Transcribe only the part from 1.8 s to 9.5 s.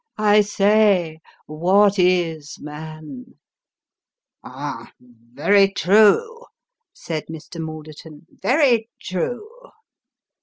is man?"" Ah! very true," said Mr Malderton;" very true."